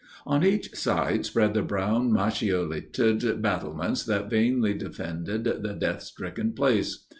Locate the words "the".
1.53-1.61, 5.43-5.77